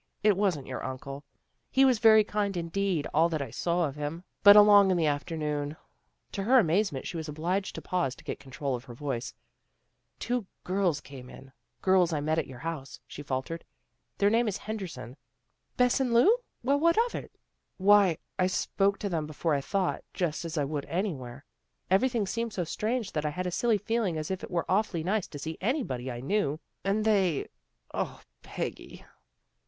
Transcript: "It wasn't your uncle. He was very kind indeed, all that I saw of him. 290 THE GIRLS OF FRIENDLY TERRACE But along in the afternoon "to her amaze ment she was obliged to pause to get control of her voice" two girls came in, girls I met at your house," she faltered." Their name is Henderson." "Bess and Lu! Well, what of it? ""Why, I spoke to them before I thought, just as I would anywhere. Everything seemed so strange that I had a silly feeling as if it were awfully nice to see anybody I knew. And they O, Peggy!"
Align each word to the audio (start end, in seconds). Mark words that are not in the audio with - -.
"It 0.23 0.35
wasn't 0.35 0.65
your 0.65 0.83
uncle. 0.83 1.23
He 1.69 1.85
was 1.85 1.99
very 1.99 2.23
kind 2.23 2.57
indeed, 2.57 3.05
all 3.13 3.29
that 3.29 3.39
I 3.39 3.51
saw 3.51 3.83
of 3.83 3.93
him. 3.93 4.23
290 4.45 4.95
THE 4.95 5.07
GIRLS 5.07 5.21
OF 5.21 5.27
FRIENDLY 5.27 5.43
TERRACE 5.45 5.75
But 5.75 5.75
along 5.75 5.75
in 5.75 5.75
the 5.75 5.75
afternoon 5.75 5.77
"to 6.31 6.43
her 6.51 6.59
amaze 6.59 6.91
ment 6.91 7.07
she 7.07 7.17
was 7.17 7.29
obliged 7.29 7.75
to 7.75 7.81
pause 7.83 8.15
to 8.15 8.23
get 8.23 8.39
control 8.39 8.73
of 8.75 8.85
her 8.85 8.95
voice" 8.95 9.35
two 10.27 10.47
girls 10.63 11.01
came 11.01 11.29
in, 11.29 11.51
girls 11.83 12.11
I 12.13 12.19
met 12.19 12.39
at 12.39 12.47
your 12.47 12.57
house," 12.57 12.99
she 13.05 13.21
faltered." 13.21 13.63
Their 14.17 14.31
name 14.31 14.47
is 14.47 14.57
Henderson." 14.57 15.17
"Bess 15.77 15.99
and 15.99 16.11
Lu! 16.15 16.35
Well, 16.63 16.79
what 16.79 16.97
of 17.05 17.13
it? 17.13 17.35
""Why, 17.77 18.17
I 18.39 18.47
spoke 18.47 18.97
to 18.97 19.07
them 19.07 19.27
before 19.27 19.53
I 19.53 19.61
thought, 19.61 20.03
just 20.15 20.45
as 20.45 20.57
I 20.57 20.65
would 20.65 20.85
anywhere. 20.85 21.45
Everything 21.91 22.25
seemed 22.25 22.53
so 22.53 22.63
strange 22.63 23.11
that 23.11 23.23
I 23.23 23.29
had 23.29 23.45
a 23.45 23.51
silly 23.51 23.77
feeling 23.77 24.17
as 24.17 24.31
if 24.31 24.43
it 24.43 24.49
were 24.49 24.65
awfully 24.67 25.03
nice 25.03 25.27
to 25.27 25.37
see 25.37 25.59
anybody 25.61 26.09
I 26.09 26.21
knew. 26.21 26.59
And 26.83 27.05
they 27.05 27.49
O, 27.93 28.19
Peggy!" 28.41 29.05